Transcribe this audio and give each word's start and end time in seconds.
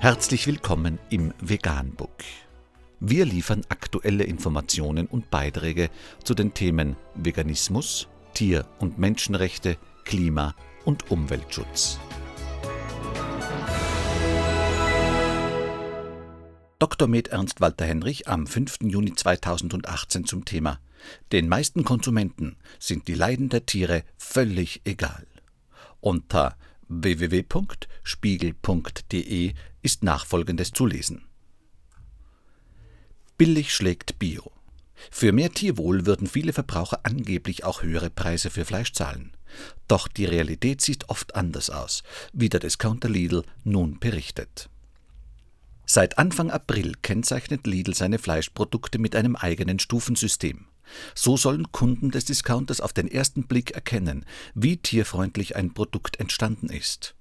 Herzlich 0.00 0.46
willkommen 0.46 1.00
im 1.10 1.34
Veganbook. 1.40 2.22
Wir 3.00 3.24
liefern 3.24 3.62
aktuelle 3.68 4.22
Informationen 4.22 5.08
und 5.08 5.28
Beiträge 5.28 5.90
zu 6.22 6.34
den 6.34 6.54
Themen 6.54 6.94
Veganismus, 7.16 8.06
Tier- 8.32 8.64
und 8.78 9.00
Menschenrechte, 9.00 9.76
Klima- 10.04 10.54
und 10.84 11.10
Umweltschutz. 11.10 11.98
Dr. 16.78 17.08
Med 17.08 17.28
Ernst 17.28 17.60
Walter 17.60 17.84
Henrich 17.84 18.28
am 18.28 18.46
5. 18.46 18.82
Juni 18.82 19.14
2018 19.14 20.24
zum 20.26 20.44
Thema 20.44 20.78
Den 21.32 21.48
meisten 21.48 21.82
Konsumenten 21.82 22.56
sind 22.78 23.08
die 23.08 23.14
Leiden 23.14 23.48
der 23.48 23.66
Tiere 23.66 24.04
völlig 24.16 24.80
egal. 24.84 25.26
Unter 26.00 26.56
www.spiegel.de 26.88 29.54
ist 29.82 30.02
nachfolgendes 30.02 30.72
zu 30.72 30.86
lesen. 30.86 31.22
Billig 33.36 33.72
schlägt 33.72 34.18
Bio. 34.18 34.50
Für 35.10 35.32
mehr 35.32 35.50
Tierwohl 35.50 36.06
würden 36.06 36.26
viele 36.26 36.52
Verbraucher 36.52 37.00
angeblich 37.04 37.64
auch 37.64 37.82
höhere 37.82 38.10
Preise 38.10 38.50
für 38.50 38.64
Fleisch 38.64 38.92
zahlen. 38.92 39.32
Doch 39.86 40.08
die 40.08 40.24
Realität 40.24 40.80
sieht 40.80 41.08
oft 41.08 41.34
anders 41.34 41.70
aus, 41.70 42.02
wie 42.32 42.48
der 42.48 42.60
Discounter 42.60 43.08
Lidl 43.08 43.44
nun 43.64 43.98
berichtet. 43.98 44.68
Seit 45.86 46.18
Anfang 46.18 46.50
April 46.50 46.94
kennzeichnet 47.00 47.66
Lidl 47.66 47.94
seine 47.94 48.18
Fleischprodukte 48.18 48.98
mit 48.98 49.16
einem 49.16 49.36
eigenen 49.36 49.78
Stufensystem. 49.78 50.66
So 51.14 51.36
sollen 51.36 51.72
Kunden 51.72 52.10
des 52.10 52.24
Discounters 52.24 52.80
auf 52.80 52.92
den 52.92 53.08
ersten 53.08 53.46
Blick 53.46 53.72
erkennen, 53.72 54.24
wie 54.54 54.76
tierfreundlich 54.76 55.56
ein 55.56 55.74
Produkt 55.74 56.20
entstanden 56.20 56.68
ist. 56.68 57.14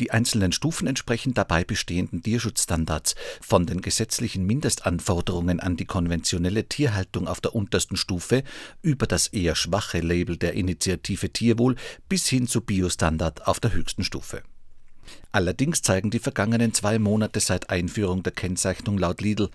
Die 0.00 0.12
einzelnen 0.12 0.50
Stufen 0.52 0.86
entsprechen 0.86 1.34
dabei 1.34 1.62
bestehenden 1.62 2.22
Tierschutzstandards, 2.22 3.14
von 3.42 3.66
den 3.66 3.82
gesetzlichen 3.82 4.46
Mindestanforderungen 4.46 5.60
an 5.60 5.76
die 5.76 5.84
konventionelle 5.84 6.66
Tierhaltung 6.66 7.28
auf 7.28 7.42
der 7.42 7.54
untersten 7.54 7.98
Stufe 7.98 8.42
über 8.80 9.06
das 9.06 9.26
eher 9.26 9.54
schwache 9.54 10.00
Label 10.00 10.38
der 10.38 10.54
Initiative 10.54 11.30
Tierwohl 11.30 11.76
bis 12.08 12.26
hin 12.26 12.48
zu 12.48 12.62
Biostandard 12.62 13.46
auf 13.46 13.60
der 13.60 13.74
höchsten 13.74 14.02
Stufe. 14.02 14.42
Allerdings 15.32 15.82
zeigen 15.82 16.10
die 16.10 16.18
vergangenen 16.18 16.74
zwei 16.74 16.98
Monate 16.98 17.40
seit 17.40 17.70
Einführung 17.70 18.22
der 18.22 18.32
Kennzeichnung 18.32 18.98
laut 18.98 19.20
Lidl, 19.20 19.50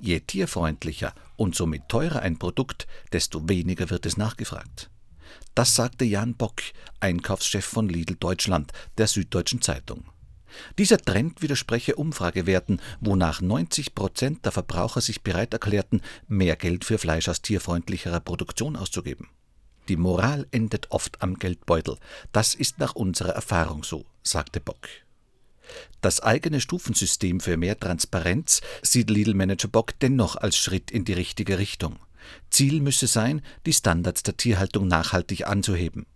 je 0.00 0.20
tierfreundlicher 0.20 1.14
und 1.36 1.54
somit 1.54 1.88
teurer 1.88 2.20
ein 2.20 2.38
Produkt, 2.38 2.86
desto 3.12 3.48
weniger 3.48 3.90
wird 3.90 4.06
es 4.06 4.16
nachgefragt. 4.16 4.90
Das 5.54 5.74
sagte 5.74 6.04
Jan 6.04 6.34
Bock, 6.34 6.62
Einkaufschef 7.00 7.64
von 7.64 7.88
Lidl 7.88 8.16
Deutschland, 8.18 8.72
der 8.96 9.06
Süddeutschen 9.06 9.60
Zeitung. 9.60 10.04
Dieser 10.78 10.98
Trend 10.98 11.42
widerspreche 11.42 11.96
Umfragewerten, 11.96 12.80
wonach 13.00 13.40
90 13.40 13.94
Prozent 13.94 14.44
der 14.44 14.52
Verbraucher 14.52 15.00
sich 15.00 15.22
bereit 15.22 15.52
erklärten, 15.52 16.00
mehr 16.26 16.56
Geld 16.56 16.84
für 16.84 16.98
Fleisch 16.98 17.28
aus 17.28 17.42
tierfreundlicherer 17.42 18.20
Produktion 18.20 18.76
auszugeben. 18.76 19.28
Die 19.88 19.96
Moral 19.96 20.46
endet 20.50 20.90
oft 20.90 21.22
am 21.22 21.38
Geldbeutel. 21.38 21.96
Das 22.32 22.54
ist 22.54 22.78
nach 22.78 22.94
unserer 22.94 23.32
Erfahrung 23.32 23.84
so, 23.84 24.04
sagte 24.22 24.60
Bock. 24.60 24.88
Das 26.00 26.20
eigene 26.20 26.60
Stufensystem 26.60 27.40
für 27.40 27.56
mehr 27.56 27.78
Transparenz 27.78 28.60
sieht 28.82 29.10
Lidl-Manager 29.10 29.68
Bock 29.68 29.98
dennoch 30.00 30.36
als 30.36 30.56
Schritt 30.56 30.90
in 30.90 31.04
die 31.04 31.12
richtige 31.12 31.58
Richtung. 31.58 31.98
Ziel 32.50 32.80
müsse 32.80 33.06
sein, 33.06 33.42
die 33.64 33.72
Standards 33.72 34.22
der 34.22 34.36
Tierhaltung 34.36 34.86
nachhaltig 34.88 35.46
anzuheben. 35.46 36.06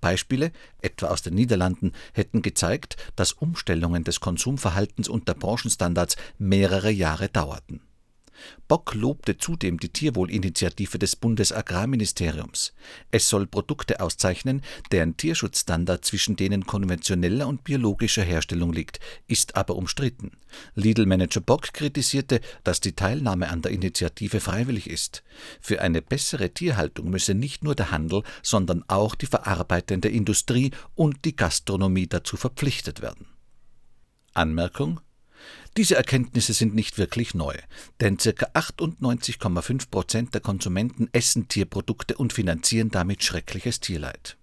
Beispiele, 0.00 0.52
etwa 0.82 1.08
aus 1.08 1.22
den 1.22 1.34
Niederlanden, 1.34 1.92
hätten 2.12 2.42
gezeigt, 2.42 2.96
dass 3.16 3.32
Umstellungen 3.32 4.04
des 4.04 4.20
Konsumverhaltens 4.20 5.08
und 5.08 5.26
der 5.26 5.34
Branchenstandards 5.34 6.16
mehrere 6.38 6.90
Jahre 6.90 7.28
dauerten. 7.28 7.80
Bock 8.68 8.94
lobte 8.94 9.38
zudem 9.38 9.78
die 9.78 9.88
Tierwohlinitiative 9.88 10.98
des 10.98 11.16
Bundesagrarministeriums. 11.16 12.72
Es 13.10 13.28
soll 13.28 13.46
Produkte 13.46 14.00
auszeichnen, 14.00 14.62
deren 14.90 15.16
Tierschutzstandard 15.16 16.04
zwischen 16.04 16.36
denen 16.36 16.66
konventioneller 16.66 17.46
und 17.46 17.64
biologischer 17.64 18.22
Herstellung 18.22 18.72
liegt, 18.72 19.00
ist 19.28 19.56
aber 19.56 19.76
umstritten. 19.76 20.32
Lidl-Manager 20.74 21.40
Bock 21.40 21.72
kritisierte, 21.72 22.40
dass 22.64 22.80
die 22.80 22.94
Teilnahme 22.94 23.48
an 23.48 23.62
der 23.62 23.72
Initiative 23.72 24.40
freiwillig 24.40 24.88
ist. 24.88 25.22
Für 25.60 25.80
eine 25.80 26.02
bessere 26.02 26.50
Tierhaltung 26.50 27.10
müsse 27.10 27.34
nicht 27.34 27.62
nur 27.62 27.74
der 27.74 27.90
Handel, 27.90 28.22
sondern 28.42 28.84
auch 28.88 29.14
die 29.14 29.26
verarbeitende 29.26 30.08
Industrie 30.08 30.70
und 30.94 31.24
die 31.24 31.36
Gastronomie 31.36 32.06
dazu 32.06 32.36
verpflichtet 32.36 33.00
werden. 33.02 33.26
Anmerkung 34.34 35.00
diese 35.76 35.96
Erkenntnisse 35.96 36.54
sind 36.54 36.74
nicht 36.74 36.96
wirklich 36.96 37.34
neu, 37.34 37.54
denn 38.00 38.16
ca. 38.16 38.30
98,5 38.30 39.90
Prozent 39.90 40.34
der 40.34 40.40
Konsumenten 40.40 41.08
essen 41.12 41.48
Tierprodukte 41.48 42.16
und 42.16 42.32
finanzieren 42.32 42.90
damit 42.90 43.22
schreckliches 43.22 43.80
Tierleid. 43.80 44.38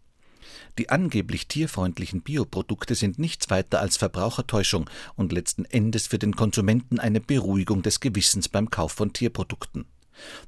Die 0.78 0.90
angeblich 0.90 1.48
tierfreundlichen 1.48 2.22
Bioprodukte 2.22 2.96
sind 2.96 3.20
nichts 3.20 3.50
weiter 3.50 3.80
als 3.80 3.98
Verbrauchertäuschung 3.98 4.90
und 5.16 5.32
letzten 5.32 5.66
Endes 5.66 6.08
für 6.08 6.20
den 6.20 6.36
Konsumenten 6.36 7.00
eine 7.00 7.20
Beruhigung 7.20 7.82
des 7.82 8.00
Gewissens 8.00 8.50
beim 8.50 8.70
Kauf 8.70 8.92
von 8.92 9.14
Tierprodukten. 9.14 9.86